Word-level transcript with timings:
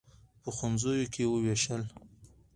په 0.41 0.49
ښوونځیو 0.55 1.11
کې 1.13 1.23
ووېشل. 1.27 1.81